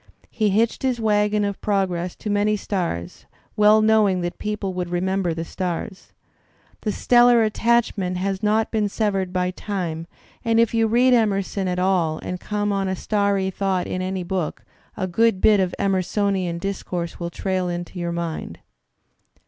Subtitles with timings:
[0.31, 5.35] He hitched his wagon of progress to many stars, well knowing that people would remember
[5.35, 6.11] the stars.
[6.81, 10.07] The stellar attachment has not been Digitized by Google EMERSON 71 severed by time,
[10.43, 14.23] and if you read Emerson at all and come on a starry thought in any
[14.23, 14.65] book,
[14.97, 18.57] a good bit of Emersonian dis course will trail into your mind.